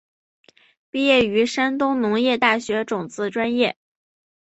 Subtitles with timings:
[0.89, 3.77] 毕业于山东农业大学种子专业。